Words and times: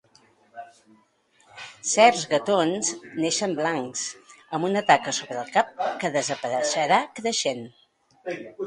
Certs 1.89 2.23
gatons 2.31 2.89
neixen 3.27 3.55
blancs 3.61 4.07
amb 4.57 4.71
una 4.71 4.85
taca 4.91 5.17
sobre 5.21 5.41
el 5.45 5.53
cap 5.59 5.81
que 6.03 6.13
desapareixerà 6.19 7.03
creixent. 7.23 7.65